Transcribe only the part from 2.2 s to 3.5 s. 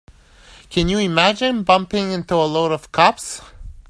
a load of cops?